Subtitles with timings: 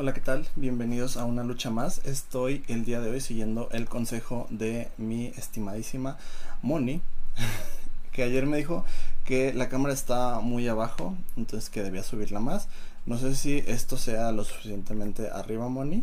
[0.00, 0.48] Hola, ¿qué tal?
[0.56, 2.00] Bienvenidos a una lucha más.
[2.06, 6.16] Estoy el día de hoy siguiendo el consejo de mi estimadísima
[6.62, 7.02] Moni,
[8.10, 8.86] que ayer me dijo
[9.26, 12.66] que la cámara está muy abajo, entonces que debía subirla más.
[13.04, 16.02] No sé si esto sea lo suficientemente arriba, Moni.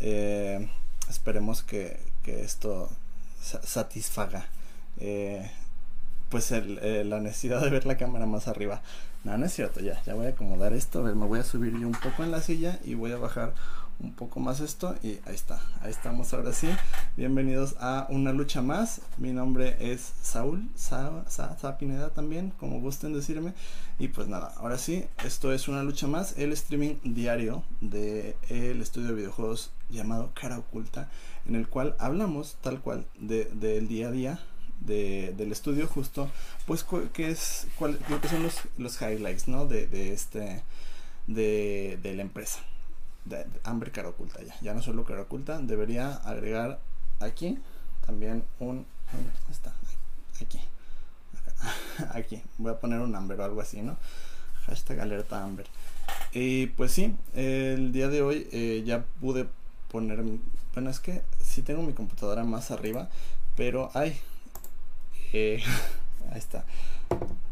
[0.00, 0.70] Eh,
[1.10, 2.88] esperemos que, esto
[3.42, 4.46] satisfaga
[4.96, 5.50] eh,
[6.28, 8.82] pues eh, la necesidad de ver la cámara más arriba.
[9.24, 11.00] No, no es cierto, ya, ya voy a acomodar esto.
[11.00, 13.16] A ver, me voy a subir yo un poco en la silla y voy a
[13.16, 13.54] bajar
[13.98, 16.68] un poco más esto y ahí está, ahí estamos ahora sí.
[17.16, 19.00] Bienvenidos a una lucha más.
[19.16, 23.54] Mi nombre es Saúl, Sa, Sa, Pineda también, como gusten decirme.
[23.98, 28.82] Y pues nada, ahora sí, esto es una lucha más, el streaming diario del el
[28.82, 31.08] estudio de videojuegos llamado Cara Oculta,
[31.46, 34.40] en el cual hablamos tal cual del de, día a día
[34.86, 36.30] de, del estudio justo,
[36.66, 39.66] pues que es cuál, lo que son los, los highlights, ¿no?
[39.66, 40.62] De, de este,
[41.26, 42.60] de, de la empresa.
[43.24, 46.78] De, hambre cara oculta ya, ya no solo cara oculta, debería agregar
[47.18, 47.58] aquí
[48.06, 48.86] también un,
[49.50, 49.74] está,
[50.40, 50.60] aquí,
[52.12, 53.96] aquí, voy a poner un Amber o algo así, ¿no?
[54.66, 55.66] Hashtag alerta Amber.
[56.32, 59.48] Y pues sí, el día de hoy eh, ya pude
[59.90, 60.22] poner,
[60.74, 63.08] bueno es que sí tengo mi computadora más arriba,
[63.56, 64.20] pero ay,
[65.32, 66.64] ahí está.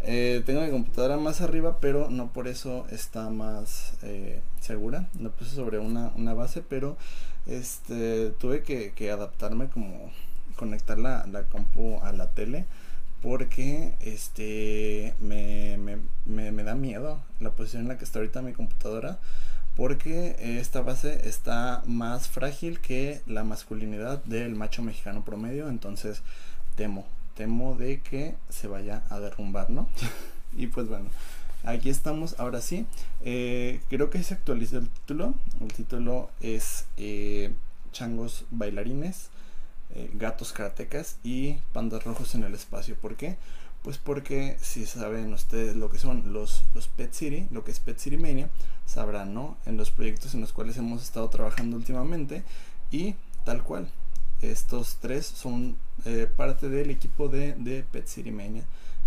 [0.06, 5.08] Eh, tengo mi computadora más arriba, pero no por eso está más eh, segura.
[5.18, 6.96] Lo puse sobre una, base, pero
[7.46, 10.10] este tuve que, adaptarme como
[10.56, 12.66] conectar la, la, compu a la tele
[13.22, 15.78] porque este me,
[16.26, 19.18] me, da miedo la posición en la que está ahorita mi computadora
[19.74, 26.22] porque esta base está más frágil que la masculinidad del macho mexicano promedio entonces
[26.76, 29.88] temo temo de que se vaya a derrumbar, ¿no?
[30.56, 31.08] y pues bueno,
[31.64, 32.86] aquí estamos, ahora sí.
[33.22, 35.34] Eh, creo que se actualizó el título.
[35.60, 37.52] El título es eh,
[37.92, 39.28] Changos Bailarines,
[39.94, 42.96] eh, Gatos Karatecas y Pandas Rojos en el Espacio.
[42.96, 43.36] ¿Por qué?
[43.82, 47.80] Pues porque si saben ustedes lo que son los, los Pet City, lo que es
[47.80, 48.48] Pet City Mania,
[48.86, 49.58] sabrán, ¿no?
[49.66, 52.44] En los proyectos en los cuales hemos estado trabajando últimamente
[52.90, 53.14] y
[53.44, 53.88] tal cual,
[54.40, 57.84] estos tres son eh, parte del equipo de, de.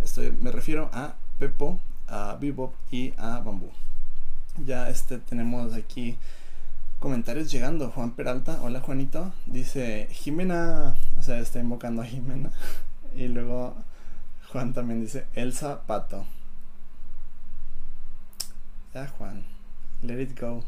[0.02, 3.70] Estoy, me refiero a Pepo, a Bebop y a Bambú.
[4.66, 6.18] Ya este, tenemos aquí
[7.00, 7.92] comentarios llegando.
[7.92, 9.32] Juan Peralta, hola Juanito.
[9.46, 12.52] Dice Jimena, o sea, está invocando a Jimena.
[13.16, 13.76] Y luego
[14.52, 16.26] Juan también dice Elsa Pato.
[18.94, 19.44] Ya Juan,
[20.02, 20.64] let it go.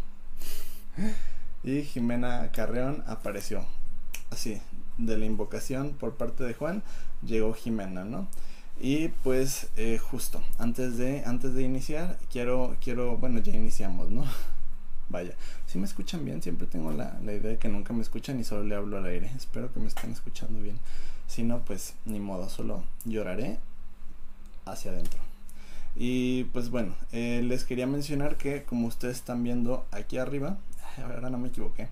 [1.63, 3.65] Y Jimena Carreón apareció
[4.31, 4.61] así,
[4.99, 6.83] de la invocación por parte de Juan,
[7.25, 8.27] llegó Jimena, ¿no?
[8.79, 14.23] Y pues eh, justo, antes de, antes de iniciar, quiero, quiero, bueno, ya iniciamos, ¿no?
[15.09, 15.33] Vaya,
[15.65, 18.43] si me escuchan bien, siempre tengo la, la, idea de que nunca me escuchan y
[18.43, 19.31] solo le hablo al aire.
[19.35, 20.79] Espero que me estén escuchando bien.
[21.27, 23.57] Si no, pues ni modo, solo lloraré
[24.65, 25.19] hacia adentro.
[25.95, 30.57] Y pues bueno, eh, les quería mencionar que como ustedes están viendo aquí arriba,
[30.97, 31.89] ahora no me equivoqué,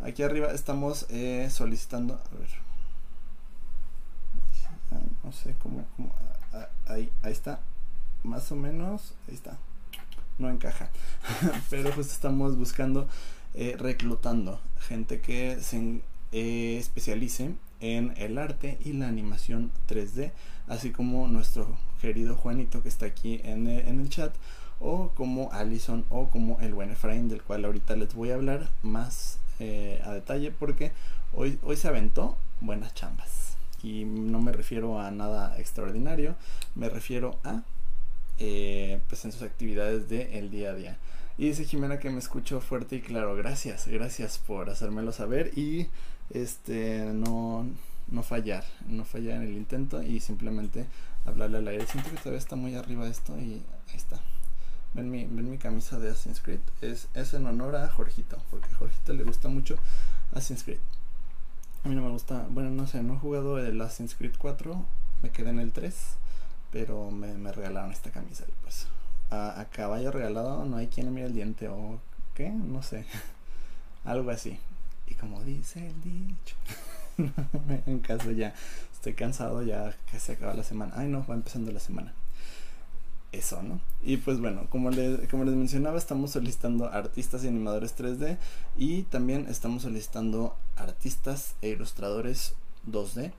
[0.00, 2.48] Aquí arriba estamos eh, solicitando, a ver,
[4.92, 5.84] ah, no sé cómo,
[6.52, 7.58] ah, ahí, ahí está,
[8.22, 9.58] más o menos, ahí está,
[10.38, 10.88] no encaja,
[11.70, 13.08] pero pues estamos buscando,
[13.54, 20.30] eh, reclutando gente que se eh, especialice en el arte y la animación 3D,
[20.68, 24.32] así como nuestro querido Juanito que está aquí en, en el chat,
[24.78, 28.70] o como Allison o como el buen Efraín del cual ahorita les voy a hablar
[28.84, 30.92] más eh, a detalle porque
[31.32, 33.56] hoy, hoy se aventó buenas chambas.
[33.82, 36.34] Y no me refiero a nada extraordinario,
[36.74, 37.62] me refiero a
[38.38, 40.98] eh, pues en sus actividades del el día a día.
[41.36, 45.86] Y dice Jimena que me escucho fuerte y claro, gracias, gracias por hacérmelo saber y
[46.30, 47.66] este no,
[48.08, 50.86] no fallar, no fallar en el intento y simplemente
[51.24, 51.86] hablarle al aire.
[51.86, 54.20] Siento que todavía está muy arriba esto y ahí está.
[54.94, 56.60] Ven mi, ven mi camisa de Assassin's Creed.
[56.80, 59.76] Es, es en honor a Jorgito, porque a Jorgito le gusta mucho
[60.32, 60.78] Assassin's Creed.
[61.84, 64.84] A mí no me gusta, bueno, no sé, no he jugado el Assassin's Creed 4,
[65.22, 65.94] me quedé en el 3,
[66.70, 68.86] pero me, regalaron esta camisa y pues
[69.30, 72.00] a, caballo regalado no hay quien le mire el diente o
[72.34, 72.50] qué?
[72.50, 73.04] No sé.
[74.04, 74.58] Algo así.
[75.06, 76.56] Y como dice el dicho.
[77.86, 78.54] en caso ya
[78.92, 80.92] estoy cansado, ya que se acaba la semana.
[80.96, 82.12] Ay, no, va empezando la semana.
[83.30, 83.80] Eso, ¿no?
[84.02, 84.90] Y pues bueno, como,
[85.30, 88.38] como les mencionaba, estamos solicitando artistas y animadores 3D
[88.76, 92.54] y también estamos solicitando artistas e ilustradores
[92.90, 93.32] 2D.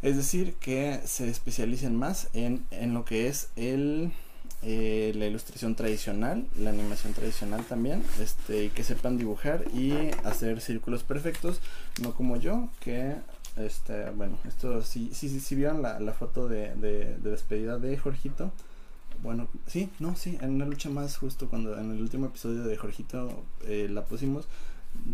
[0.00, 4.12] Es decir, que se especialicen más en, en lo que es el
[4.66, 9.92] eh, la ilustración tradicional, la animación tradicional también, este, que sepan dibujar y
[10.24, 11.60] hacer círculos perfectos,
[12.00, 13.14] no como yo, que,
[13.58, 15.10] este, bueno, esto, si,
[15.54, 18.52] vieron la, la foto de, de, despedida de Jorgito,
[19.24, 22.76] bueno, sí, no, sí, en una lucha más, justo cuando en el último episodio de
[22.76, 24.46] Jorgito eh, la pusimos,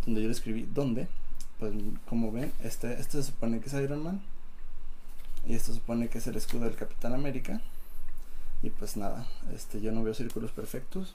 [0.04, 1.06] donde yo le escribí, ¿dónde?
[1.60, 1.72] Pues
[2.08, 4.20] como ven, este, este se supone que es Iron Man,
[5.46, 7.60] y esto se supone que es el escudo del Capitán América.
[8.64, 11.14] Y pues nada, este, yo no veo círculos perfectos.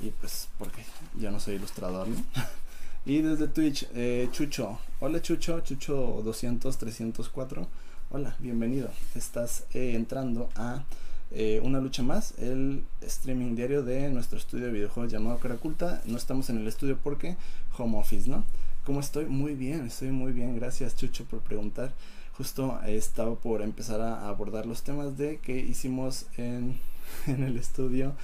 [0.00, 0.84] Y pues porque
[1.18, 2.16] yo no soy ilustrador, ¿no?
[3.04, 4.78] y desde Twitch, eh, Chucho.
[5.00, 7.66] Hola Chucho, Chucho 200 304.
[8.10, 8.90] Hola, bienvenido.
[9.14, 10.84] Estás eh, entrando a
[11.34, 16.00] eh, una lucha más, el streaming diario de nuestro estudio de videojuegos llamado Caraculta.
[16.06, 17.36] No estamos en el estudio porque
[17.76, 18.44] home office, ¿no?
[18.84, 19.26] ¿Cómo estoy?
[19.26, 20.54] Muy bien, estoy muy bien.
[20.56, 21.92] Gracias Chucho por preguntar
[22.36, 26.78] justo estaba por empezar a abordar los temas de que hicimos en,
[27.26, 28.14] el estudio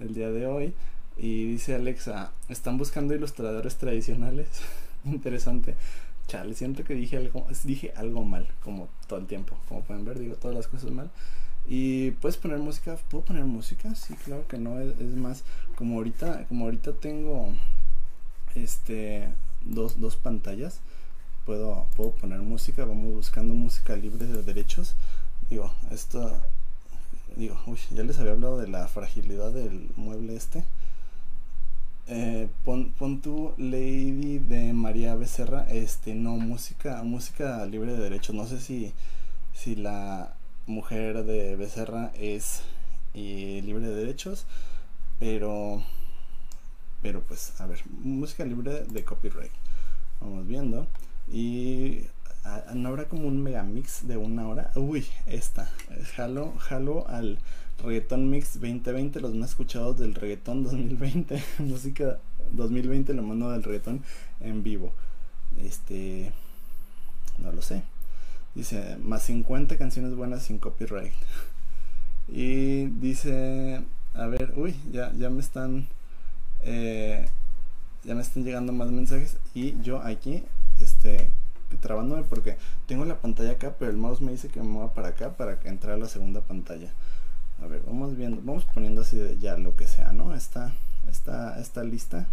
[0.00, 0.74] el día de hoy.
[1.16, 4.48] Y dice Alexa, ¿están buscando ilustradores tradicionales?
[5.04, 5.74] Interesante.
[6.28, 9.56] Chale, siento que dije algo, dije algo mal, como todo el tiempo.
[9.68, 11.10] Como pueden ver, digo todas las cosas mal.
[11.66, 13.94] Y puedes poner música, ¿puedo poner música?
[13.94, 15.44] Sí, claro que no, es, más,
[15.76, 17.52] como ahorita, como ahorita tengo
[18.54, 19.28] este
[19.64, 20.80] dos, dos pantallas,
[21.46, 24.94] puedo, puedo poner música, vamos buscando música libre de derechos.
[25.48, 26.40] Digo, esto,
[27.36, 30.64] digo, uy, ya les había hablado de la fragilidad del mueble este.
[32.08, 38.34] Eh, pon, pon tu Lady de María Becerra, este, no, música, música libre de derechos.
[38.34, 38.92] No sé si,
[39.54, 40.34] si la
[40.70, 42.62] mujer de Becerra es
[43.12, 44.46] y libre de derechos,
[45.18, 45.82] pero,
[47.02, 49.52] pero pues, a ver, música libre de copyright.
[50.20, 50.86] Vamos viendo.
[51.30, 52.02] Y
[52.44, 54.70] ah, no habrá como un megamix de una hora.
[54.76, 55.70] Uy, esta.
[56.14, 57.38] Jalo, jalo al
[57.82, 61.42] reggaeton mix 2020, los más escuchados del reggaeton 2020.
[61.58, 62.18] Música
[62.52, 64.02] 2020, lo mando del reggaeton
[64.40, 64.92] en vivo.
[65.58, 66.32] Este.
[67.38, 67.82] No lo sé.
[68.54, 71.12] Dice, más 50 canciones buenas sin copyright.
[72.32, 73.82] Y dice,
[74.14, 75.88] a ver, uy, ya, ya me están.
[76.62, 77.26] Eh,
[78.04, 79.36] ya me están llegando más mensajes.
[79.52, 80.44] Y yo aquí
[80.80, 81.28] este,
[81.80, 82.56] trabándome porque
[82.86, 85.58] tengo la pantalla acá, pero el mouse me dice que me mueva para acá para
[85.64, 86.90] entrar a la segunda pantalla.
[87.62, 90.34] A ver, vamos viendo, vamos poniendo así de ya lo que sea, ¿no?
[90.34, 90.72] Está,
[91.10, 92.26] está, está lista.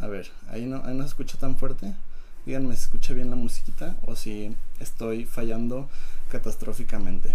[0.00, 1.94] A ver, ahí no, ahí no se escucha tan fuerte.
[2.46, 5.88] Díganme si escucha bien la musiquita o si estoy fallando
[6.30, 7.34] catastróficamente.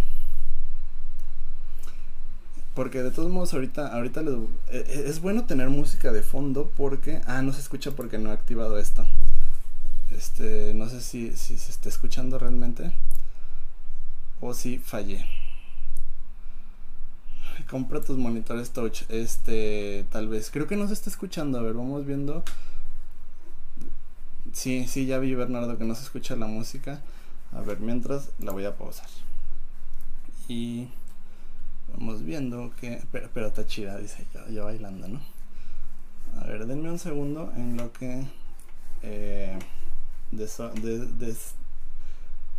[2.73, 4.33] Porque de todos modos ahorita, ahorita les,
[4.69, 7.21] e, e, es bueno tener música de fondo porque...
[7.25, 9.07] Ah, no se escucha porque no he activado esto.
[10.11, 12.91] Este, no sé si, si se está escuchando realmente.
[14.41, 15.25] O si fallé.
[17.69, 19.03] Compra tus monitores touch.
[19.09, 20.51] Este, tal vez.
[20.51, 21.57] Creo que no se está escuchando.
[21.57, 22.43] A ver, vamos viendo.
[24.55, 27.01] Sí, sí, ya vi Bernardo que no se escucha la música.
[27.51, 29.09] A ver, mientras la voy a pausar.
[30.47, 30.87] Y...
[31.93, 33.03] Vamos viendo que...
[33.11, 35.19] Pero, está chida, dice ya, bailando, ¿no?
[36.39, 38.25] A ver, denme un segundo en lo que...
[39.03, 39.59] Eh,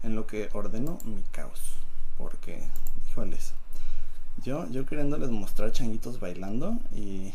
[0.03, 1.63] en lo que ordeno mi caos.
[2.19, 2.63] Porque,
[3.09, 3.55] híjoles.
[4.45, 7.33] Yo, yo queriéndoles mostrar changuitos bailando y, y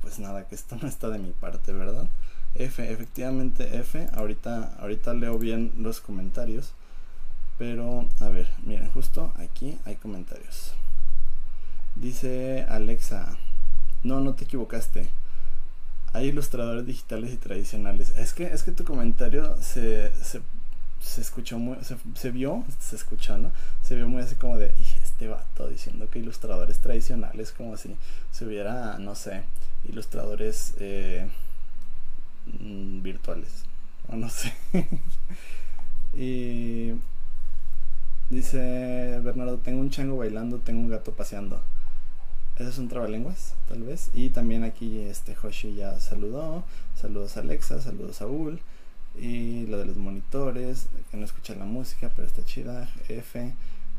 [0.00, 2.08] pues nada, que esto no está de mi parte, ¿verdad?
[2.54, 6.72] F, efectivamente F, ahorita, ahorita leo bien los comentarios.
[7.58, 10.74] Pero, a ver, miren, justo aquí hay comentarios.
[11.94, 13.36] Dice Alexa,
[14.02, 15.08] no, no te equivocaste.
[16.12, 18.12] Hay ilustradores digitales y tradicionales.
[18.16, 20.42] Es que, es que tu comentario se, se,
[21.00, 23.52] se escuchó muy, se, se, vio, se escuchó, ¿no?
[23.82, 27.96] Se vio muy así como de, este vato diciendo que ilustradores tradicionales, como si
[28.32, 29.42] se hubiera, no sé,
[29.88, 31.28] ilustradores eh,
[32.46, 33.64] mm, virtuales,
[34.08, 34.52] o no sé.
[36.14, 36.92] y
[38.30, 41.60] dice Bernardo, tengo un chango bailando, tengo un gato paseando.
[42.56, 44.10] Ese es un trabalenguas, tal vez.
[44.14, 46.64] Y también aquí este Hoshi ya saludó.
[46.94, 48.60] Saludos a Alexa, saludos a Ul.
[49.16, 52.88] Y lo de los monitores, que no escucha la música, pero está chida.
[53.08, 53.54] F.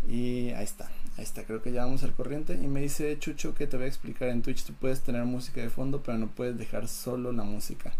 [0.08, 0.90] Y ahí está.
[1.18, 2.54] Ahí está, creo que ya vamos al corriente.
[2.54, 4.64] Y me dice Chucho que te voy a explicar en Twitch.
[4.64, 7.94] Tú puedes tener música de fondo, pero no puedes dejar solo la música.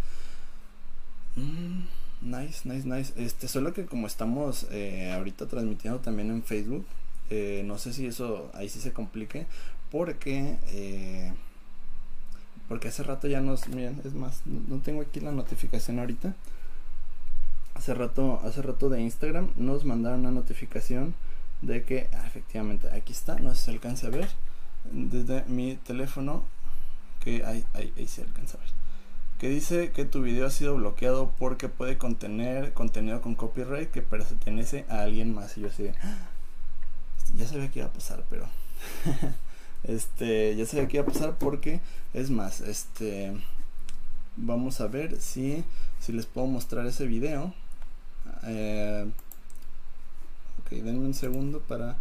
[1.36, 1.84] Mm,
[2.22, 3.14] nice, nice, nice.
[3.18, 6.86] Este, solo que como estamos eh, ahorita transmitiendo también en Facebook,
[7.30, 9.46] eh, no sé si eso ahí sí se complique.
[9.92, 11.34] Porque, eh,
[12.68, 13.68] porque hace rato ya nos.
[13.68, 16.36] Miren, es más, no tengo aquí la notificación ahorita.
[17.76, 21.14] Hace rato, hace rato de Instagram nos mandaron una notificación
[21.62, 24.30] de que ah, efectivamente aquí está, no se alcanza a ver
[24.92, 26.44] desde mi teléfono
[27.24, 28.85] que ahí, ahí, ahí se alcanza a ver
[29.40, 34.02] que dice que tu video ha sido bloqueado porque puede contener contenido con copyright que
[34.02, 35.58] pertenece a alguien más.
[35.58, 36.30] Y yo así ah,
[37.36, 38.48] ya sabía que iba a pasar pero
[39.84, 41.82] este ya sabía que iba a pasar porque
[42.14, 43.36] es más este
[44.38, 45.64] vamos a ver si
[46.00, 47.54] si les puedo mostrar ese video
[48.44, 49.10] eh,
[50.62, 51.98] ok denme un segundo para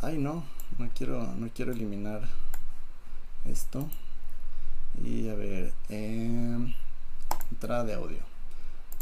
[0.00, 0.44] ay no
[0.78, 2.22] no quiero no quiero eliminar
[3.46, 3.88] esto.
[5.02, 6.29] Y a ver eh,
[7.70, 8.18] de audio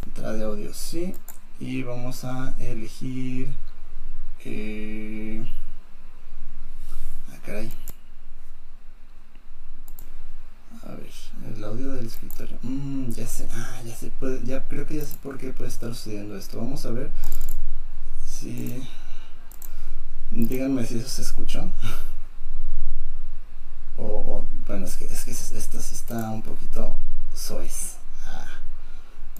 [0.07, 1.15] entrada de audio sí
[1.59, 3.49] y vamos a elegir
[4.45, 5.43] eh,
[7.33, 7.73] ah caray
[10.87, 11.11] a ver,
[11.57, 12.57] el audio del escritorio.
[12.63, 14.13] Mm, ya sé, ah, ya sé,
[14.45, 16.59] ya creo que ya sé por qué puede estar sucediendo esto.
[16.59, 17.11] Vamos a ver
[18.27, 18.89] si.
[20.31, 21.71] Díganme si eso se escuchó.
[24.01, 26.95] O, bueno, es que, es que esta sí está un poquito
[27.35, 27.98] sois.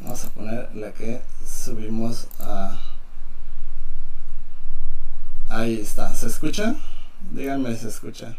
[0.03, 2.81] Vamos a poner la que subimos a.
[5.49, 6.77] Ahí está, ¿se escucha?
[7.33, 8.37] Díganme si se escucha.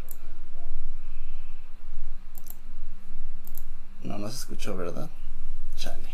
[4.02, 5.10] No, no se escuchó, ¿verdad?
[5.76, 6.08] Chale.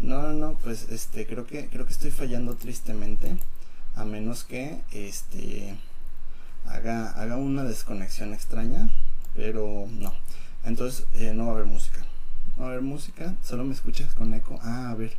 [0.00, 3.36] No, no, no, pues este, creo que, creo que estoy fallando tristemente.
[3.96, 5.76] A menos que este
[6.66, 8.90] haga, haga una desconexión extraña.
[9.34, 10.12] Pero no.
[10.64, 12.04] Entonces eh, no va a haber música.
[12.58, 13.34] A haber música.
[13.42, 14.58] Solo me escuchas con eco.
[14.62, 15.16] Ah, a ver.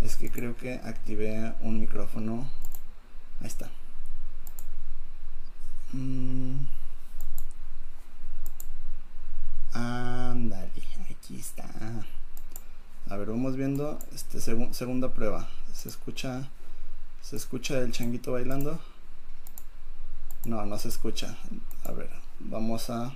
[0.00, 2.48] Es que creo que activé un micrófono.
[3.40, 3.70] Ahí está.
[5.92, 6.66] Mm.
[9.72, 11.68] Ándale, aquí está.
[13.08, 15.48] A ver, vamos viendo este segunda prueba.
[15.72, 16.48] Se escucha
[17.22, 18.80] se escucha el changuito bailando.
[20.44, 21.36] No, no se escucha.
[21.84, 22.10] A ver,
[22.40, 23.14] vamos a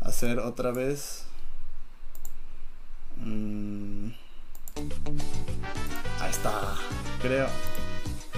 [0.00, 1.24] hacer otra vez.
[3.24, 4.12] Mm.
[6.20, 6.74] Ahí está.
[7.20, 7.48] Creo.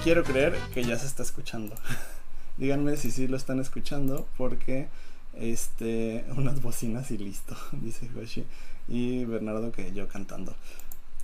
[0.03, 1.77] Quiero creer que ya se está escuchando.
[2.59, 4.89] Díganme si sí lo están escuchando porque
[5.35, 8.45] este, unas bocinas y listo, dice Hoshi.
[8.89, 10.55] Y Bernardo que yo cantando.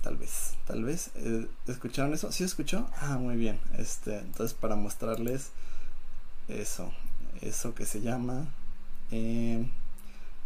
[0.01, 1.11] Tal vez, tal vez.
[1.15, 2.31] Eh, ¿Escucharon eso?
[2.31, 2.89] ¿Sí escuchó?
[2.97, 3.59] Ah, muy bien.
[3.77, 5.51] Este, entonces para mostrarles
[6.47, 6.91] eso,
[7.41, 8.47] eso que se llama
[9.11, 9.67] eh,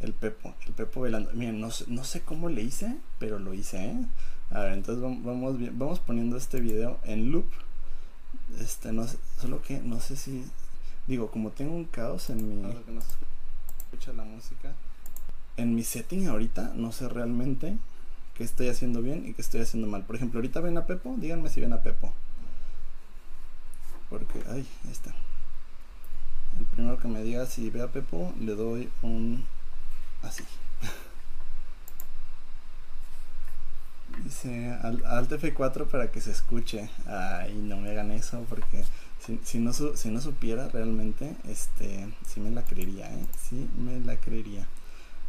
[0.03, 1.31] el Pepo, el Pepo bailando.
[1.33, 4.05] Miren, no, no sé cómo le hice, pero lo hice, ¿eh?
[4.51, 7.45] A ver, entonces vamos, vamos poniendo este video en loop.
[8.59, 10.45] Este, no sé, solo que no sé si,
[11.07, 12.69] digo, como tengo un caos en mi
[13.79, 14.73] escucha la música.
[15.55, 17.77] En mi setting ahorita no sé realmente
[18.35, 20.03] qué estoy haciendo bien y qué estoy haciendo mal.
[20.03, 22.11] Por ejemplo, ahorita ven a Pepo, díganme si ven a Pepo.
[24.09, 25.13] Porque, ay, ahí está.
[26.59, 29.45] El primero que me diga si ve a Pepo, le doy un
[30.23, 30.43] así.
[34.23, 36.89] Dice Alt F4 para que se escuche.
[37.07, 38.83] Ay, no me hagan eso porque
[39.43, 43.25] si, no, si no supiera realmente, este, sí me la creería, ¿eh?
[43.41, 44.67] Sí me la creería.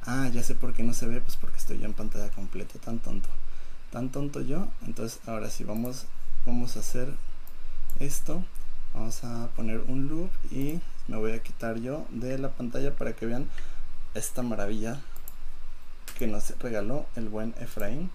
[0.07, 2.79] Ah, ya sé por qué no se ve, pues porque estoy yo en pantalla completa,
[2.79, 3.29] tan tonto.
[3.91, 4.69] Tan tonto yo.
[4.87, 6.07] Entonces, ahora sí, vamos,
[6.45, 7.09] vamos a hacer
[8.01, 8.45] esto.
[8.93, 13.15] Vamos a poner un loop y me voy a quitar yo de la pantalla para
[13.15, 13.49] que vean
[14.15, 15.01] esta maravilla
[16.19, 18.11] que nos regaló el buen Efraín.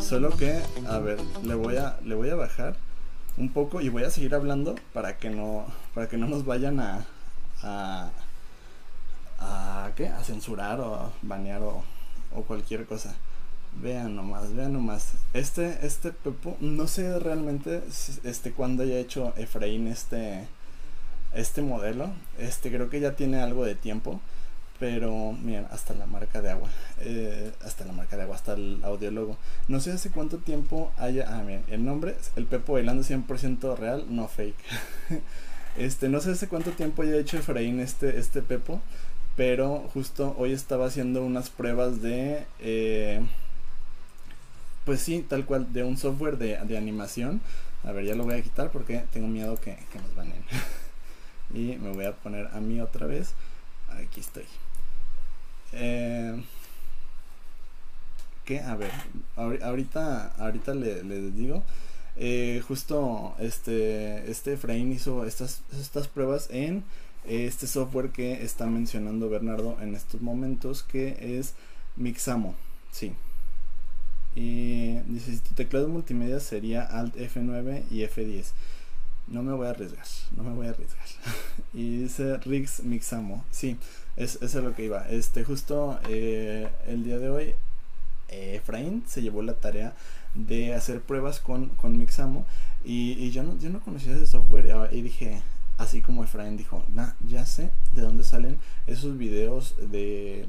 [0.00, 2.76] Solo que, a ver, le voy a, le voy a bajar
[3.36, 6.80] un poco y voy a seguir hablando para que no para que no nos vayan
[6.80, 7.04] a
[7.62, 8.10] a,
[9.38, 10.08] a ¿qué?
[10.08, 11.82] a censurar o a banear o,
[12.34, 13.14] o cualquier cosa
[13.82, 17.82] vean nomás vean nomás este este Pepo no sé realmente
[18.24, 20.48] este cuándo haya hecho Efraín este
[21.36, 24.20] este modelo este creo que ya tiene algo de tiempo
[24.78, 26.68] pero miren, hasta la marca de agua,
[27.00, 29.36] eh, hasta la marca de agua, hasta el audiólogo.
[29.68, 34.04] No sé hace cuánto tiempo haya, ah, miren, el nombre, el Pepo bailando 100% real,
[34.08, 34.56] no fake.
[35.78, 38.80] este, no sé hace cuánto tiempo haya hecho Efraín este, este Pepo,
[39.36, 43.20] pero justo hoy estaba haciendo unas pruebas de, eh,
[44.84, 47.40] pues sí, tal cual, de un software de, de animación
[47.84, 50.42] A ver, ya lo voy a quitar porque tengo miedo que, que nos banen.
[51.52, 53.34] y me voy a poner a mí otra vez.
[53.90, 54.44] Aquí estoy.
[55.72, 56.42] Eh,
[58.44, 58.92] que, a ver,
[59.36, 61.64] ahorita, ahorita les digo.
[62.18, 66.82] Eh, justo este, este Efraín hizo estas, estas pruebas en
[67.26, 71.54] este software que está mencionando Bernardo en estos momentos, que es
[71.96, 72.54] Mixamo.
[72.90, 73.12] Sí.
[74.34, 78.44] Y dice, si tu teclado multimedia sería Alt F9 y F10.
[79.28, 80.06] No me voy a arriesgar,
[80.36, 81.04] no me voy a arriesgar.
[81.74, 83.44] y dice Riggs Mixamo.
[83.50, 83.76] Sí,
[84.16, 85.08] es, eso es lo que iba.
[85.08, 87.54] Este, justo eh, el día de hoy,
[88.28, 89.94] Efraín se llevó la tarea
[90.34, 92.46] de hacer pruebas con, con Mixamo.
[92.84, 94.88] Y, yo, no, yo no conocía ese software.
[94.92, 95.42] Y dije,
[95.76, 100.46] así como Efraín dijo, nah, ya sé de dónde salen esos videos de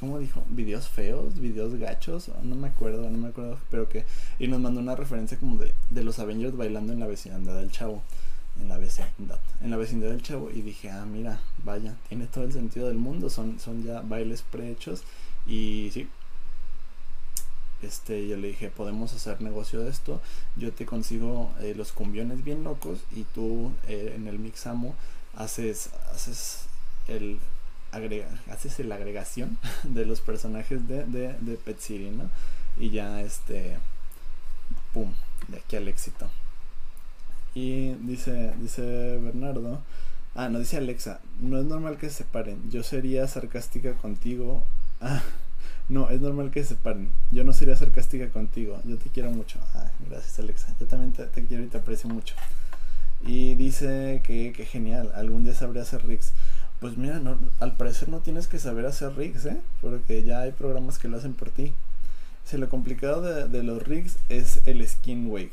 [0.00, 0.44] ¿cómo dijo?
[0.48, 4.04] Videos feos, videos gachos, no me acuerdo, no me acuerdo, pero que,
[4.38, 7.70] y nos mandó una referencia como de, de los Avengers bailando en la vecindad del
[7.70, 8.02] chavo,
[8.60, 12.44] en la vecindad, en la vecindad del chavo, y dije, ah, mira, vaya, tiene todo
[12.44, 15.02] el sentido del mundo, son, son ya bailes prehechos,
[15.46, 16.08] y sí,
[17.82, 20.20] este, yo le dije, podemos hacer negocio de esto,
[20.56, 24.94] yo te consigo eh, los cumbiones bien locos, y tú eh, en el Mixamo
[25.34, 26.66] haces, haces
[27.08, 27.38] el
[27.92, 32.30] agrega, haces la agregación de los personajes de, de, de Pet City, ¿no?
[32.78, 33.78] Y ya este,
[34.92, 35.12] pum,
[35.48, 36.28] de aquí al éxito.
[37.54, 38.82] Y dice, dice
[39.16, 39.80] Bernardo,
[40.34, 44.62] ah, no, dice Alexa, no es normal que se separen, yo sería sarcástica contigo.
[44.98, 45.22] Ah,
[45.90, 49.60] no, es normal que se separen, yo no sería sarcástica contigo, yo te quiero mucho.
[49.74, 52.34] Ah, gracias Alexa, yo también te, quiero y te aprecio mucho.
[53.26, 56.32] Y dice que, que genial, algún día sabré hacer rigs.
[56.80, 57.20] Pues mira,
[57.58, 59.60] al parecer no tienes que saber hacer rigs, ¿eh?
[59.80, 61.72] Porque ya hay programas que lo hacen por ti.
[62.44, 65.52] Si lo complicado de, los rigs es el skin weight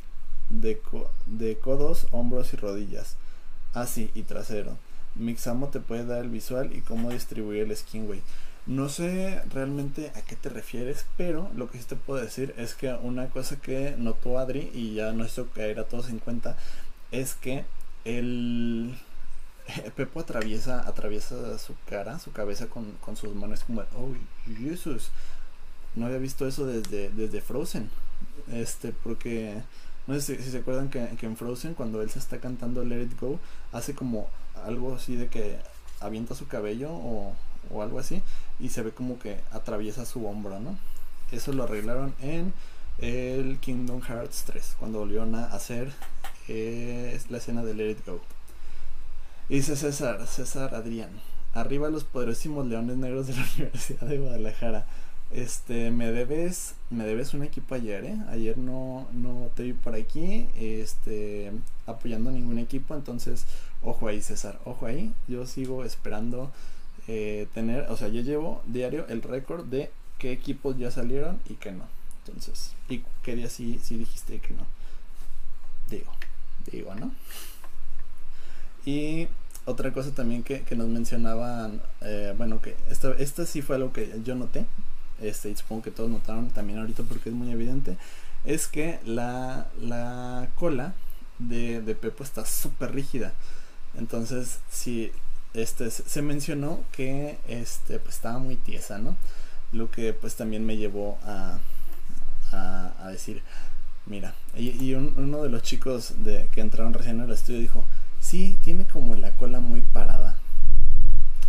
[0.50, 0.80] de,
[1.26, 3.16] de codos, hombros y rodillas.
[3.74, 4.78] Así, ah, y trasero.
[5.16, 8.24] Mixamo te puede dar el visual y cómo distribuir el skin weight.
[8.66, 12.76] No sé realmente a qué te refieres, pero lo que sí te puedo decir es
[12.76, 16.58] que una cosa que notó Adri, y ya no hizo caer a todos en cuenta,
[17.12, 17.66] es que
[18.06, 18.96] el
[19.96, 24.14] Pepo atraviesa, atraviesa su cara, su cabeza con, sus manos como, oh,
[24.58, 25.10] Jesús.
[25.96, 27.90] No había visto eso desde, desde Frozen.
[28.52, 29.62] Este, porque,
[30.08, 33.20] no sé si, se acuerdan que, en Frozen, cuando él se está cantando Let It
[33.20, 33.40] Go,
[33.72, 34.30] hace como
[34.66, 35.58] algo así de que
[36.00, 37.36] avienta su cabello o,
[37.70, 38.22] o algo así,
[38.60, 40.78] y se ve como que atraviesa su hombro, ¿no?
[41.32, 42.54] Eso lo arreglaron en
[43.00, 45.92] el Kingdom Hearts 3, cuando volvieron a hacer
[46.48, 48.22] eh, la escena de Let It Go.
[49.54, 51.12] Dice César, César Adrián.
[51.54, 54.88] Arriba los poderosísimos leones negros de la Universidad de Guadalajara.
[55.30, 58.18] Este, me debes, me debes un equipo ayer, ¿eh?
[58.30, 61.52] Ayer no, no te vi por aquí, este,
[61.86, 63.46] apoyando ningún equipo, entonces,
[63.84, 65.14] ojo ahí, César, ojo ahí.
[65.28, 66.52] Yo sigo esperando
[67.08, 71.54] eh, tener, o sea, yo llevo diario el récord de qué equipos ya salieron y
[71.58, 71.86] qué no.
[72.26, 74.66] Entonces, y qué día sí, sí dijiste que no.
[75.92, 76.12] Digo,
[76.72, 77.12] digo, ¿no?
[78.86, 79.28] Y
[79.66, 84.20] otra cosa también que, nos mencionaban, eh, bueno, que esto, esto sí fue algo que
[84.24, 84.66] yo noté,
[85.22, 87.98] este, y supongo que todos notaron también ahorita porque es muy evidente,
[88.46, 90.94] es que la, la cola
[91.40, 93.34] de, de Pepo está súper rígida.
[93.98, 95.12] Entonces, sí,
[95.54, 99.16] este, se mencionó que este, pues, estaba muy tiesa, ¿no?
[99.72, 101.60] Lo que pues también me llevó a,
[102.52, 103.42] a, decir,
[104.06, 107.84] mira, y, uno de los chicos de, que entraron recién al estudio dijo,
[108.34, 110.36] sí, tiene como la cola muy parada.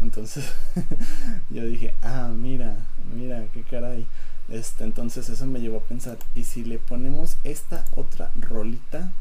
[0.03, 0.53] Entonces
[1.51, 2.77] yo dije, ah, mira,
[3.17, 4.07] mira, qué caray.
[4.51, 9.13] Este, entonces eso me llevó a pensar, ¿y si le ponemos esta otra rolita?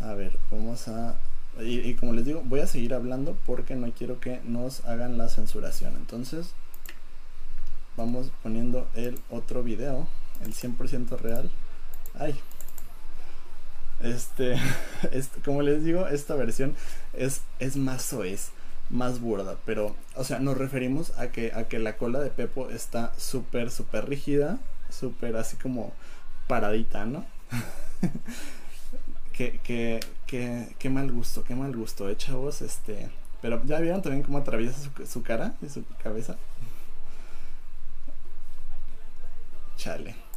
[0.00, 1.16] A ver, vamos a...
[1.60, 5.28] Y, como les digo, voy a seguir hablando porque no quiero que nos hagan la
[5.28, 5.96] censuración.
[5.96, 6.54] Entonces,
[7.94, 10.08] vamos poniendo el otro video,
[10.42, 11.50] el 100% real.
[12.18, 12.40] Ay,
[14.02, 14.56] este,
[15.44, 16.74] como les digo, esta versión
[17.12, 18.50] es, es más soez,
[18.90, 22.70] más burda, pero, o sea, nos referimos a que, a que la cola de Pepo
[22.70, 24.58] está súper, súper rígida,
[24.90, 25.92] súper así como
[26.46, 27.26] paradita, ¿no?
[29.32, 33.10] qué, qué, qué, qué, mal gusto, qué mal gusto, eh, chavos, este,
[33.42, 36.36] pero ya vieron también cómo atraviesa su, su cara y su cabeza.
[39.76, 40.27] Chale.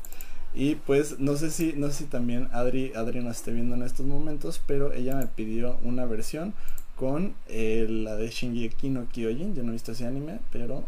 [0.54, 3.84] Y pues no sé si, no sé si también Adri, Adri nos esté viendo en
[3.84, 6.54] estos momentos, pero ella me pidió una versión
[6.96, 9.56] con eh, la de Shingeki no Kyojin.
[9.56, 10.84] Yo no he visto ese anime, pero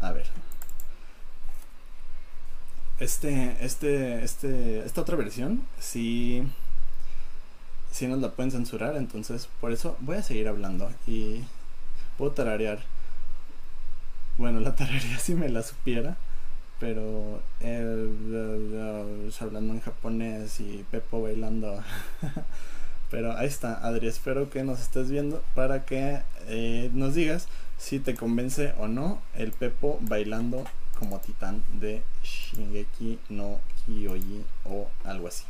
[0.00, 0.26] a ver.
[3.00, 6.42] Este, este, este, esta otra versión sí,
[7.92, 11.42] si nos la pueden censurar, entonces por eso voy a seguir hablando y
[12.16, 12.80] puedo tararear.
[14.36, 16.16] Bueno, la tararía si me la supiera,
[16.78, 21.82] pero eh, hablando en japonés y Pepo bailando.
[23.10, 27.98] pero ahí está, Adri, espero que nos estés viendo para que eh, nos digas si
[27.98, 30.64] te convence o no el Pepo bailando
[30.98, 35.44] como titán de Shingeki no Kyoji o algo así.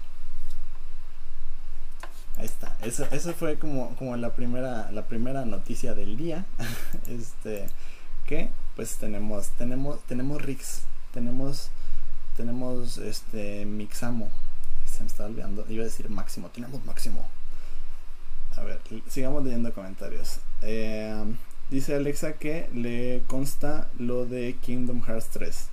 [2.37, 2.77] Ahí está.
[2.83, 6.47] Eso, eso fue como, como la primera, la primera noticia del día.
[7.09, 7.67] este
[8.27, 10.83] que pues tenemos, tenemos, tenemos Rix,
[11.13, 11.71] tenemos,
[12.37, 14.31] tenemos este Mixamo.
[14.87, 17.29] Se me está olvidando, iba a decir máximo, tenemos máximo.
[18.57, 20.39] A ver, sigamos leyendo comentarios.
[20.63, 21.25] Eh,
[21.71, 25.69] dice Alexa que le consta lo de Kingdom Hearts 3.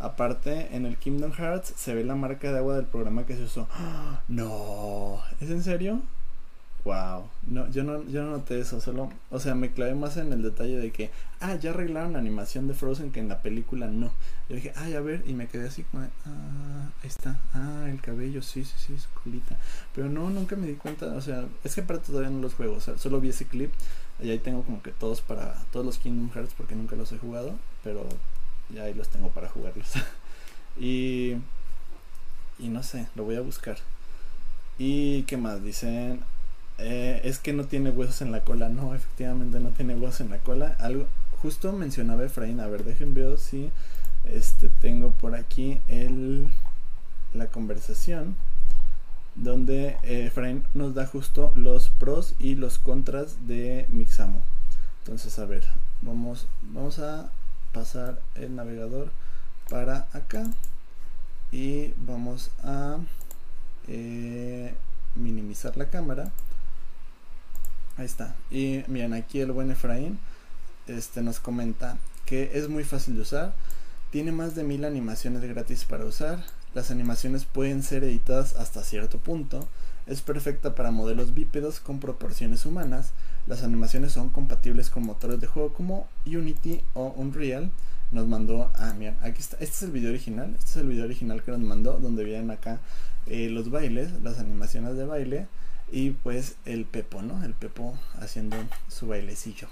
[0.00, 3.44] Aparte, en el Kingdom Hearts se ve la marca de agua del programa que se
[3.44, 3.68] usó.
[4.28, 6.00] No, ¿es en serio?
[6.84, 10.32] Wow, no, yo no, yo no noté eso, solo, o sea, me clavé más en
[10.32, 13.86] el detalle de que, ah, ya arreglaron la animación de Frozen que en la película
[13.86, 14.10] no.
[14.48, 18.00] Yo dije, ay, a ver, y me quedé así como, ah, ahí está, ah, el
[18.00, 19.56] cabello, sí, sí, sí, su colita.
[19.94, 22.76] Pero no, nunca me di cuenta, o sea, es que para todavía no los juego,
[22.76, 23.72] o sea, solo vi ese clip,
[24.22, 27.18] y ahí tengo como que todos para, todos los Kingdom Hearts porque nunca los he
[27.18, 28.06] jugado, pero
[28.70, 29.88] ya ahí los tengo para jugarlos.
[30.78, 31.36] y,
[32.58, 33.76] y no sé, lo voy a buscar.
[34.78, 35.62] ¿Y qué más?
[35.62, 36.20] Dicen,
[36.80, 38.68] eh, es que no tiene huesos en la cola.
[38.68, 40.76] No, efectivamente no tiene huesos en la cola.
[40.78, 41.06] Algo,
[41.42, 43.70] justo mencionaba Efraín, a ver, dejen ver si
[44.24, 46.48] este, tengo por aquí el,
[47.34, 48.36] la conversación
[49.34, 54.42] donde eh, Efraín nos da justo los pros y los contras de Mixamo.
[55.04, 55.64] Entonces, a ver,
[56.02, 57.30] vamos, vamos a
[57.72, 59.10] pasar el navegador
[59.68, 60.44] para acá
[61.52, 62.98] y vamos a
[63.88, 64.74] eh,
[65.14, 66.32] minimizar la cámara
[68.00, 68.34] ahí está.
[68.50, 70.18] Y miren aquí el buen Efraín
[70.86, 73.54] este nos comenta que es muy fácil de usar.
[74.10, 76.42] Tiene más de mil animaciones gratis para usar.
[76.74, 79.68] Las animaciones pueden ser editadas hasta cierto punto.
[80.06, 83.10] Es perfecta para modelos bípedos con proporciones humanas.
[83.46, 87.70] Las animaciones son compatibles con motores de juego como Unity o Unreal.
[88.10, 91.04] Nos mandó, ah, mira, aquí está, este es el video original, este es el video
[91.04, 92.80] original que nos mandó, donde vienen acá
[93.26, 95.46] eh, los bailes, las animaciones de baile
[95.90, 97.44] y pues el Pepo, ¿no?
[97.44, 98.56] El Pepo haciendo
[98.88, 99.68] su bailecillo.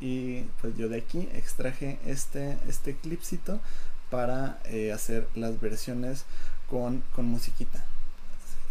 [0.00, 3.60] Y pues yo de aquí extraje este, este clipcito
[4.10, 6.24] para eh, hacer las versiones
[6.68, 7.84] con, con musiquita.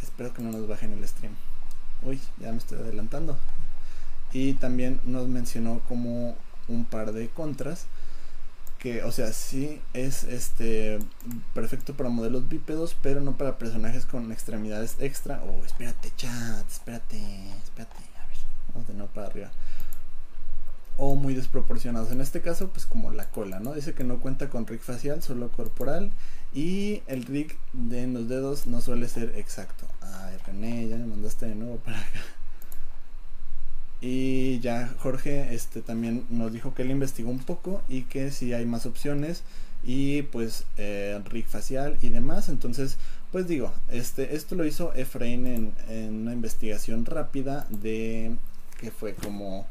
[0.02, 1.36] Espero que no nos bajen el stream.
[2.04, 3.38] Uy, ya me estoy adelantando
[4.36, 6.36] y también nos mencionó como
[6.68, 7.86] un par de contras
[8.86, 11.00] que o sea sí es este
[11.56, 15.42] perfecto para modelos bípedos pero no para personajes con extremidades extra.
[15.44, 17.18] Oh espérate chat espérate
[17.64, 18.38] espérate a ver
[18.72, 19.50] vamos de nuevo para arriba.
[20.98, 22.12] O muy desproporcionados.
[22.12, 25.24] En este caso pues como la cola no dice que no cuenta con rig facial
[25.24, 26.12] solo corporal.
[26.54, 29.88] Y el rig de los dedos no suele ser exacto.
[30.02, 32.22] Ay René ya me mandaste de nuevo para acá
[34.08, 38.54] y ya Jorge este, también nos dijo que él investigó un poco y que si
[38.54, 39.42] hay más opciones
[39.84, 42.50] y pues eh, rig facial y demás.
[42.50, 42.98] Entonces,
[43.32, 48.36] pues digo, este, esto lo hizo Efraín en, una investigación rápida de
[48.80, 49.66] que fue como,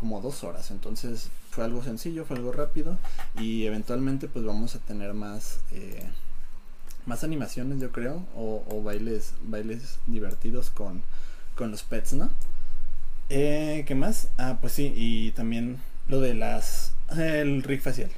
[0.00, 0.70] como dos horas.
[0.70, 2.96] Entonces fue algo sencillo, fue algo rápido
[3.38, 5.58] y eventualmente pues vamos a tener más...
[5.72, 6.02] Eh,
[7.04, 11.02] más animaciones yo creo o, o, bailes bailes divertidos con,
[11.54, 12.30] con los pets no
[13.30, 14.28] eh, ¿Qué más?
[14.38, 16.92] Ah, pues sí, y también lo de las.
[17.16, 18.10] El rig facial.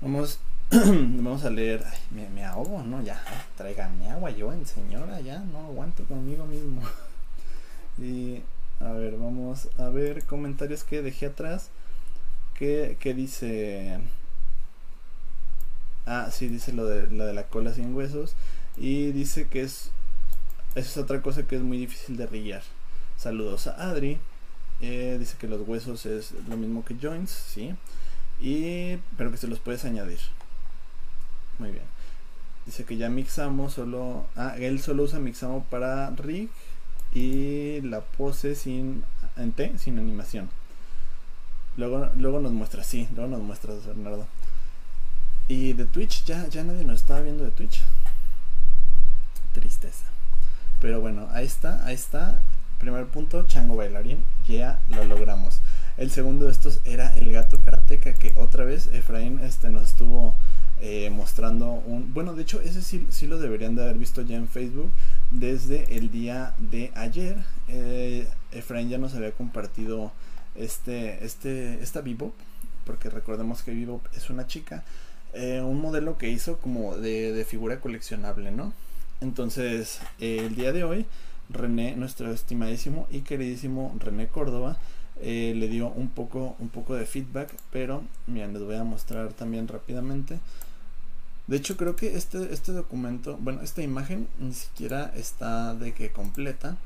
[0.00, 1.84] Vamos, vamos a leer.
[1.84, 3.02] Ay, me, ahogo, ¿no?
[3.02, 3.22] Ya,
[3.56, 6.82] tráigame agua yo en señora, ya, no aguanto conmigo mismo.
[7.98, 8.42] y
[8.80, 11.70] a ver, vamos a ver comentarios que dejé atrás.
[12.54, 13.98] ¿Qué, qué dice?
[16.06, 18.34] Ah, sí, dice lo de, lo de la cola sin huesos.
[18.76, 19.90] Y dice que es.
[20.74, 22.62] Esa es otra cosa que es muy difícil de rillar.
[23.18, 24.18] Saludos a Adri.
[24.80, 27.74] Eh, dice que los huesos es lo mismo que joints, sí.
[28.40, 30.20] Y, pero que se los puedes añadir.
[31.58, 31.84] Muy bien.
[32.64, 34.26] Dice que ya mixamos solo.
[34.36, 36.48] Ah, él solo usa mixamo para rig
[37.12, 39.02] y la pose sin
[39.36, 40.48] en T, sin animación.
[41.76, 44.28] Luego, luego nos muestra, sí, luego nos muestra Bernardo.
[45.48, 47.82] Y de Twitch, ya, ya nadie nos estaba viendo de Twitch.
[49.54, 50.04] Tristeza.
[50.80, 52.40] Pero bueno, ahí está, ahí está.
[52.78, 55.60] Primer punto, chango bailarín, ya lo logramos.
[55.96, 60.34] El segundo de estos era el gato karateca, que otra vez Efraín este, nos estuvo
[60.80, 62.14] eh, mostrando un...
[62.14, 64.92] Bueno, de hecho, ese sí, sí, lo deberían de haber visto ya en Facebook
[65.32, 67.36] desde el día de ayer.
[67.66, 70.12] Eh, Efraín ya nos había compartido
[70.54, 72.32] este, este, esta Bebop,
[72.84, 74.84] porque recordemos que Bebop es una chica,
[75.34, 78.72] eh, un modelo que hizo como de, de figura coleccionable, ¿no?
[79.20, 81.06] Entonces, el día de hoy,
[81.50, 84.78] René, nuestro estimadísimo y queridísimo René Córdoba,
[85.20, 89.32] eh, le dio un poco, un poco de feedback, pero miren, les voy a mostrar
[89.32, 90.38] también rápidamente.
[91.46, 96.12] De hecho, creo que este, este documento, bueno, esta imagen ni siquiera está de que
[96.12, 96.76] completa,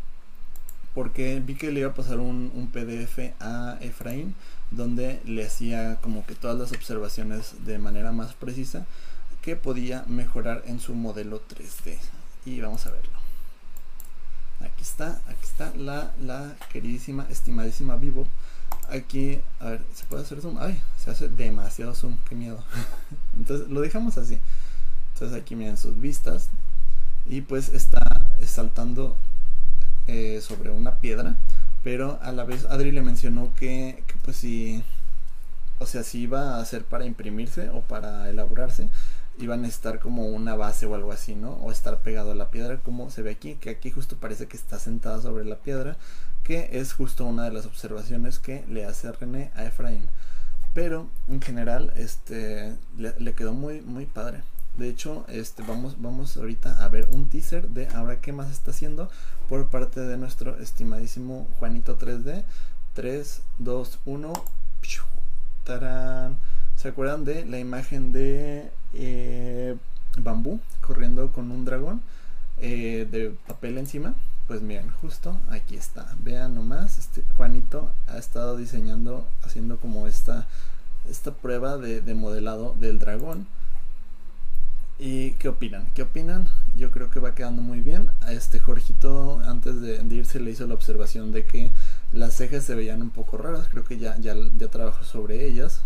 [0.95, 4.35] porque vi que le iba a pasar un, un PDF a Efraín,
[4.71, 8.87] donde le hacía como que todas las observaciones de manera más precisa
[9.43, 11.99] que podía mejorar en su modelo 3D.
[12.47, 13.22] Y vamos a verlo.
[14.63, 18.27] Aquí está, aquí está la, la queridísima, estimadísima Vivo.
[18.89, 20.59] Aquí, a ver, ¿se puede hacer zoom?
[20.59, 22.63] Ay, se hace demasiado zoom, qué miedo.
[23.37, 24.39] Entonces lo dejamos así.
[25.15, 26.49] Entonces aquí miren sus vistas.
[27.27, 28.01] Y pues está
[28.45, 29.17] saltando
[30.07, 31.37] eh, sobre una piedra.
[31.85, 34.83] Pero a la vez Adri le mencionó que, pues si,
[35.79, 38.89] o sea, si iba a ser para imprimirse o para elaborarse,
[39.39, 41.53] iban a estar como una base o algo así, ¿no?
[41.55, 44.57] O estar pegado a la piedra, como se ve aquí, que aquí justo parece que
[44.57, 45.97] está sentada sobre la piedra,
[46.45, 50.07] que es justo una de las observaciones que le hace René a Efraín.
[50.75, 54.43] Pero en general, este, le, quedó muy, muy padre.
[54.77, 58.71] De hecho, este, vamos, vamos ahorita a ver un teaser de ahora qué más está
[58.71, 59.11] haciendo
[59.49, 62.45] por parte de nuestro estimadísimo Juanito 3D.
[62.95, 64.33] 3, 2, 1.
[65.65, 66.37] ¡Tarán!
[66.77, 69.77] ¿Se acuerdan de la imagen de eh,
[70.19, 72.03] bambú corriendo con un dragón
[72.61, 74.15] eh, de papel encima.
[74.47, 76.15] Pues miren, justo aquí está.
[76.21, 80.47] Vean nomás, este Juanito ha estado diseñando, haciendo como esta,
[81.09, 83.47] esta prueba de, modelado del dragón.
[84.99, 85.87] ¿Y qué opinan?
[85.95, 86.49] ¿Qué opinan?
[86.77, 88.11] Yo creo que va quedando muy bien.
[88.21, 91.71] A este Jorgito, antes de, irse, le hizo la observación de que
[92.13, 93.69] las cejas se veían un poco raras.
[93.69, 95.83] Creo que ya, ya, ya trabajó sobre ellas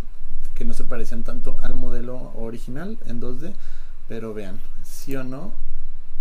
[0.57, 3.55] que no se parecían tanto al modelo original en 2D,
[4.09, 5.53] pero vean, sí o no,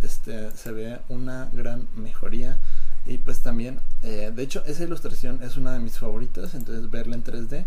[0.04, 2.58] este, se ve una gran mejoría.
[3.06, 7.16] Y pues también, eh, de hecho, esa ilustración es una de mis favoritas, entonces verla
[7.16, 7.66] en 3D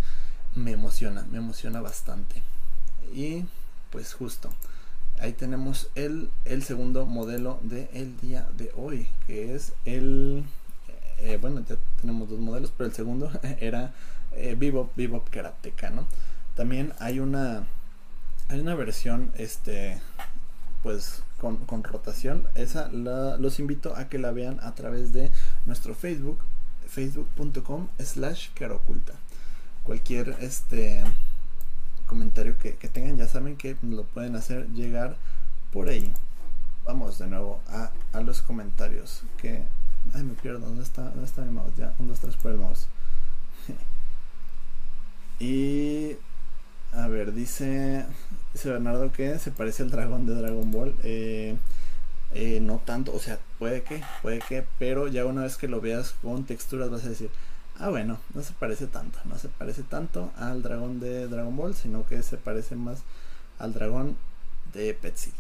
[0.54, 2.42] me emociona, me emociona bastante.
[3.14, 3.44] Y
[3.90, 4.50] pues justo,
[5.20, 10.44] ahí tenemos el, el segundo modelo del el día de hoy, que es el,
[11.20, 13.94] eh, bueno, ya tenemos dos modelos, pero el segundo era
[14.32, 16.06] eh, Vivo, Vivo Karateka, ¿no?
[16.58, 17.68] También hay una
[18.48, 20.00] hay una versión este
[20.82, 22.48] pues con, rotación.
[22.56, 25.30] Esa los invito a que la vean a través de
[25.66, 26.40] nuestro Facebook,
[26.88, 29.12] facebook.com slash oculta.
[29.84, 31.04] Cualquier este
[32.08, 35.16] comentario que, tengan, ya saben que lo pueden hacer llegar
[35.72, 36.12] por ahí.
[36.84, 39.22] Vamos de nuevo a, a los comentarios.
[39.40, 39.62] Que.
[40.12, 40.66] Ay, me pierdo.
[40.66, 41.76] ¿Dónde está, dónde está mi mouse?
[41.76, 42.88] Ya, un, dos, tres por el mouse.
[45.38, 45.87] y
[47.48, 48.04] dice,
[48.64, 50.94] Bernardo que se parece al dragón de Dragon Ball.
[51.02, 51.56] Eh,
[52.34, 55.80] eh, no tanto, o sea, puede que, puede que, pero ya una vez que lo
[55.80, 57.30] veas con texturas vas a decir,
[57.78, 61.74] ah bueno, no se parece tanto, no se parece tanto al dragón de Dragon Ball,
[61.74, 62.98] sino que se parece más
[63.58, 64.16] al dragón
[64.74, 65.32] de Petsy.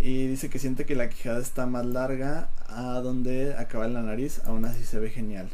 [0.00, 4.40] Y dice que siente que la quijada está más larga a donde acaba la nariz,
[4.44, 5.50] aún así se ve genial.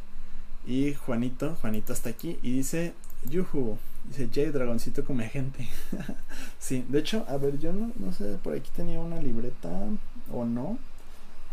[0.67, 2.93] Y Juanito, Juanito está aquí y dice,
[3.25, 5.69] yuhu, Dice Jay Dragoncito come gente.
[6.59, 9.71] sí, de hecho, a ver, yo no, no sé, por aquí tenía una libreta
[10.33, 10.79] o no.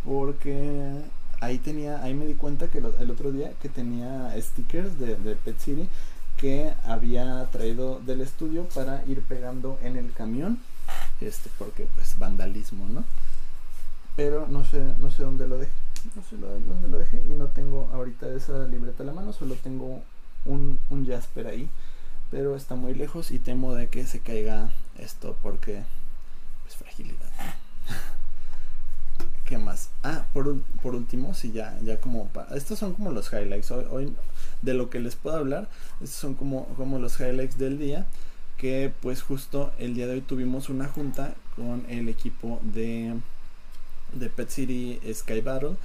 [0.04, 1.02] Porque
[1.40, 5.36] ahí tenía, ahí me di cuenta que el otro día que tenía stickers de, de
[5.36, 5.88] Pet City
[6.38, 10.60] que había traído del estudio para ir pegando en el camión.
[11.22, 13.04] Este, porque pues vandalismo, ¿no?
[14.16, 15.72] Pero no sé, no sé dónde lo dejé.
[16.16, 19.54] No sé dónde lo dejé y no tengo ahorita esa libreta a la mano, solo
[19.56, 20.02] tengo
[20.46, 21.70] un, un Jasper ahí
[22.32, 25.86] pero está muy lejos y temo de que se caiga esto porque es
[26.64, 27.30] pues, fragilidad.
[29.46, 29.90] ¿Qué más?
[30.02, 33.72] Ah, por, por último, si ya, ya como estos son como los highlights.
[33.72, 34.16] Hoy,
[34.62, 38.08] de lo que les puedo hablar, estos son como, como los highlights del día.
[38.58, 43.16] Que pues justo el día de hoy tuvimos una junta con el equipo de,
[44.14, 45.76] de Pet City Sky Battle.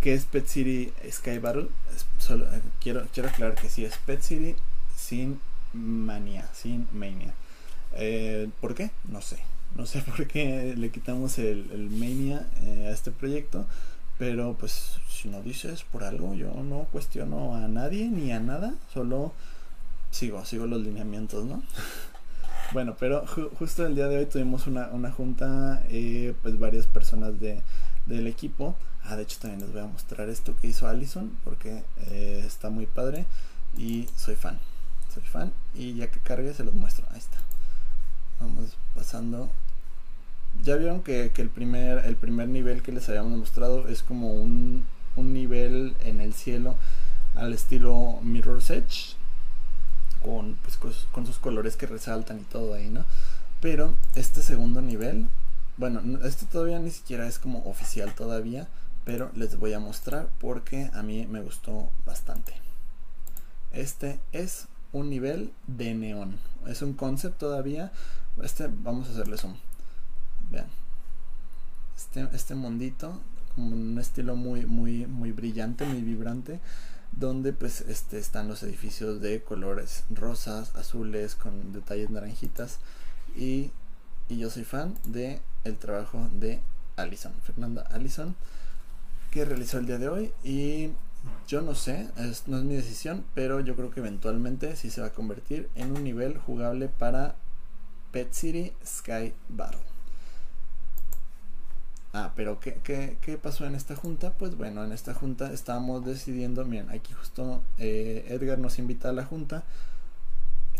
[0.00, 1.68] que es Pet City Sky Battle?
[2.30, 4.54] Eh, quiero, quiero aclarar que sí es Pet City
[4.94, 5.40] sin
[5.72, 7.34] Mania, sin Mania.
[7.94, 8.90] Eh, ¿Por qué?
[9.08, 9.38] No sé.
[9.76, 13.66] No sé por qué le quitamos el, Mania eh, a este proyecto.
[14.18, 18.74] Pero pues si no dices por algo, yo no cuestiono a nadie ni a nada.
[18.92, 19.32] Solo
[20.10, 21.62] sigo, sigo los lineamientos, ¿no?
[22.70, 23.24] Bueno, pero
[23.58, 27.62] justo el día de hoy tuvimos una, una junta, eh, pues varias personas de,
[28.04, 28.76] del equipo.
[29.04, 32.68] Ah, de hecho también les voy a mostrar esto que hizo Allison porque eh, está
[32.68, 33.24] muy padre
[33.78, 34.58] y soy fan.
[35.12, 37.06] Soy fan y ya que cargue se los muestro.
[37.10, 37.38] Ahí está.
[38.40, 39.50] Vamos pasando.
[40.62, 44.32] Ya vieron que, que el, primer, el primer nivel que les habíamos mostrado es como
[44.32, 44.84] un,
[45.16, 46.76] un nivel en el cielo
[47.34, 49.16] al estilo Mirror's Edge
[50.22, 53.04] con, pues, con sus colores que resaltan y todo ahí, ¿no?
[53.60, 55.28] Pero este segundo nivel,
[55.76, 58.68] bueno, este todavía ni siquiera es como oficial todavía,
[59.04, 62.52] pero les voy a mostrar porque a mí me gustó bastante.
[63.72, 67.92] Este es un nivel de neón, es un concept todavía.
[68.42, 69.54] Este, vamos a hacerle zoom.
[70.50, 70.66] Vean,
[71.96, 73.20] este, este mundito,
[73.56, 76.60] un estilo muy, muy, muy brillante, muy vibrante
[77.12, 82.78] donde pues este, están los edificios de colores rosas, azules, con detalles naranjitas
[83.36, 83.70] y,
[84.28, 86.60] yo soy fan de el trabajo de
[86.96, 88.36] Alison, Fernanda Allison,
[89.30, 90.90] que realizó el día de hoy y
[91.46, 92.08] yo no sé,
[92.46, 95.92] no es mi decisión, pero yo creo que eventualmente sí se va a convertir en
[95.92, 97.36] un nivel jugable para
[98.12, 99.80] Pet City Sky Battle.
[102.12, 104.32] Ah, pero ¿qué, qué, pasó en esta junta?
[104.32, 109.12] Pues bueno, en esta junta estábamos decidiendo, miren, aquí justo eh, Edgar nos invita a
[109.12, 109.62] la junta,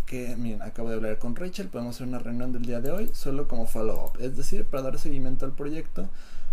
[0.07, 3.11] que miren, acabo de hablar con Rachel, podemos hacer una reunión del día de hoy,
[3.13, 6.09] solo como follow-up, es decir, para dar seguimiento al proyecto,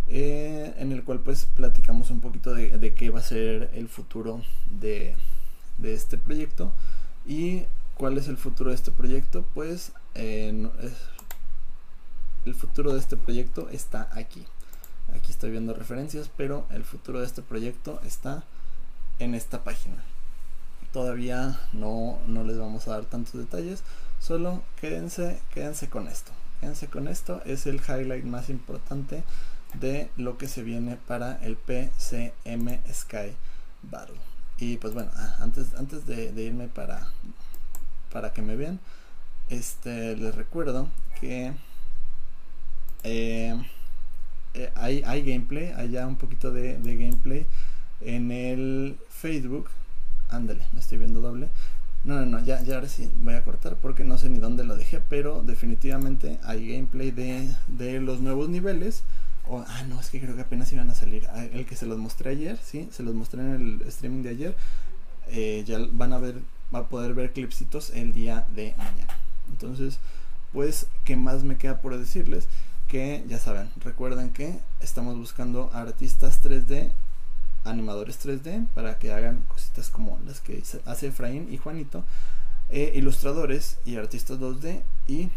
[0.08, 4.42] eh, en el cual pues platicamos un poquito de, qué va a ser el futuro
[4.70, 5.16] de,
[5.84, 6.72] este proyecto
[7.26, 7.64] y
[7.96, 10.70] cuál es el futuro de este proyecto, pues el
[12.56, 14.46] futuro de este proyecto está aquí.
[15.14, 18.44] Aquí estoy viendo referencias, pero el futuro de este proyecto está
[19.20, 20.04] en esta página.
[20.92, 23.84] Todavía no, no les vamos a dar tantos detalles,
[24.20, 26.32] solo quédense, quédense con esto.
[26.62, 29.24] Quédense con esto, es el highlight más importante
[29.80, 33.36] de lo que se viene para el PCM Sky
[33.84, 34.18] Battle.
[34.58, 37.08] Y pues bueno, ah, antes, antes de, irme para,
[38.12, 38.80] para que me vean,
[39.50, 41.54] este, les recuerdo que
[43.04, 43.56] eh,
[44.54, 47.46] eh, hay, hay, gameplay, hay ya un poquito de, gameplay
[48.02, 49.70] en el Facebook.
[50.30, 51.50] Ándale, me estoy viendo doble.
[52.06, 54.64] No, no, no, ya, ya ahora sí voy a cortar porque no sé ni dónde
[54.64, 59.04] lo dejé, pero definitivamente hay gameplay de, de los nuevos niveles.
[59.50, 61.28] Ah, no, es que creo que apenas iban a salir.
[61.30, 64.30] Ah, el que se los mostré ayer, sí, se los mostré en el streaming de
[64.30, 64.56] ayer.
[65.28, 66.42] Eh, ya van a ver,
[66.74, 69.18] va a poder ver clipsitos el día de mañana.
[69.50, 70.00] Entonces,
[70.54, 72.48] pues, ¿qué más me queda por decirles?
[72.88, 76.92] que ya saben, recuerden que estamos buscando artistas 3D,
[77.64, 82.04] animadores 3D, para que hagan cositas como las que hace Efraín y Juanito,
[82.70, 85.30] e ilustradores y artistas 2D y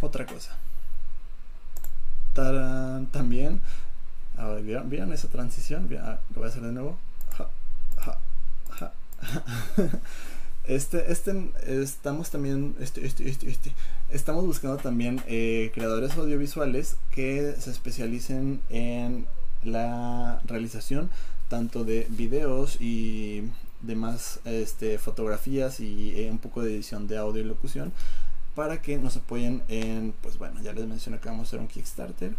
[0.00, 0.56] otra cosa.
[3.12, 3.60] También,
[4.62, 5.88] ¿vieron, esa transición?
[6.00, 6.98] Ah, lo voy a hacer de nuevo.
[10.66, 13.72] Este, este, estamos también, este, este, este, este,
[14.10, 19.26] estamos buscando también eh, creadores audiovisuales que se especialicen en
[19.62, 21.08] la realización
[21.48, 23.44] tanto de videos y
[23.80, 27.92] demás este, fotografías y eh, un poco de edición de audio y locución
[28.56, 31.68] para que nos apoyen en, pues bueno, ya les mencioné que vamos a hacer un
[31.68, 32.34] Kickstarter,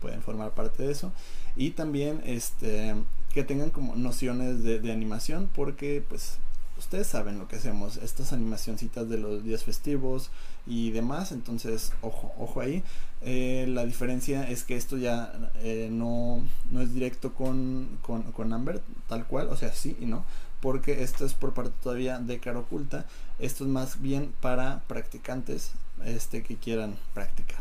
[0.00, 1.12] pueden formar parte de eso.
[1.54, 2.94] Y también este
[3.32, 6.38] que tengan como nociones de, animación porque pues
[6.78, 10.30] ustedes saben lo que hacemos, estas animacioncitas de los días festivos
[10.66, 12.82] y demás, entonces ojo, ojo ahí.
[13.22, 18.80] Eh, la diferencia es que esto ya eh, no, no, es directo con, con, Amber,
[19.08, 20.24] tal cual, o sea, sí y no,
[20.60, 23.06] porque esto es por parte todavía de cara oculta,
[23.38, 25.72] esto es más bien para practicantes
[26.04, 27.60] este, que quieran practicar.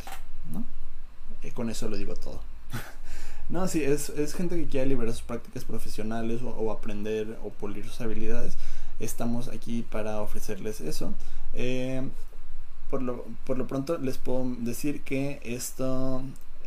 [1.44, 2.42] Eh, con eso lo digo todo.
[3.50, 7.86] no, sí, es, gente que quiere liberar sus prácticas profesionales o, o aprender o pulir
[7.86, 8.58] sus habilidades
[9.00, 11.14] estamos aquí para ofrecerles eso.
[11.54, 12.08] Eh,
[12.90, 16.22] por, lo, por lo pronto les puedo decir que esto,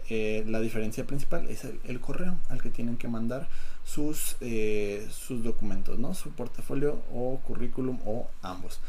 [0.08, 3.48] eh, la diferencia principal es el, correo al que tienen que mandar
[3.84, 6.14] sus, eh, sus documentos, ¿no?
[6.14, 8.80] Su portafolio o currículum o ambos.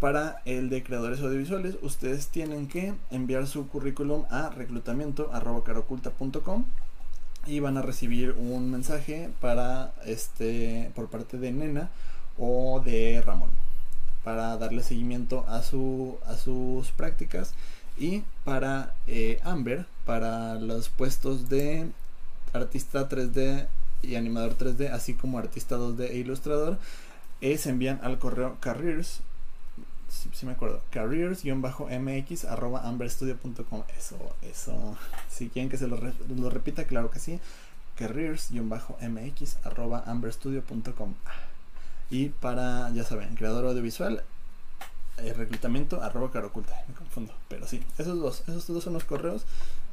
[0.00, 6.64] para el de creadores audiovisuales, ustedes tienen que enviar su currículum a reclutamiento.caroculta.com
[7.46, 11.90] y van a recibir un mensaje para este por parte de Nena
[12.38, 13.50] o de Ramón
[14.24, 17.54] para darle seguimiento a, su, a sus prácticas
[17.96, 21.90] y para eh, Amber para los puestos de
[22.56, 23.66] artista 3D
[24.02, 26.78] y animador 3D así como artista 2D e ilustrador
[27.40, 29.20] eh, se envían al correo careers
[30.08, 30.80] sí, me acuerdo.
[30.92, 33.82] Careers-mx arroba amberstudio.com.
[33.96, 34.96] Eso, eso.
[35.28, 37.40] Si quieren que se lo, lo repita, claro que sí.
[37.98, 41.14] Careers-mx arroba amberstudio.com.
[42.10, 44.22] Y para, ya saben, creador audiovisual,
[45.18, 46.84] eh, reclutamiento arroba caroculta.
[46.88, 47.32] Me confundo.
[47.48, 49.44] Pero sí, esos dos, esos dos son los correos.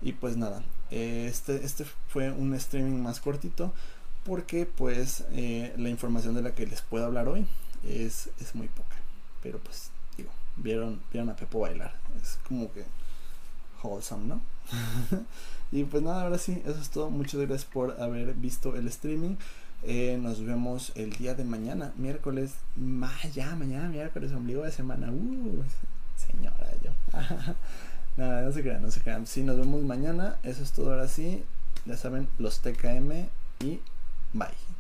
[0.02, 0.64] Y pues nada,
[0.94, 3.74] este, este fue un streaming más cortito
[4.24, 7.46] porque pues eh, la información de la que les puedo hablar hoy
[7.84, 8.96] es, es muy poca.
[9.42, 11.94] Pero pues digo, vieron, vieron a Pepo bailar.
[12.22, 12.86] Es como que
[13.82, 14.42] wholesome, ¿no?
[15.72, 17.10] y pues nada, ahora sí, eso es todo.
[17.10, 19.36] Muchas gracias por haber visto el streaming.
[19.86, 22.54] Eh, nos vemos el día de mañana, miércoles.
[23.34, 25.12] ya, mañana, miércoles, ombligo de semana.
[25.12, 25.64] Uh,
[26.16, 26.92] señora, yo.
[28.18, 29.28] nada, no se crean, no se crean.
[29.28, 30.38] Sí, nos vemos mañana.
[30.44, 31.44] Eso es todo ahora sí.
[31.86, 33.28] Ya saben, los TKM
[33.60, 33.80] y
[34.34, 34.73] bye.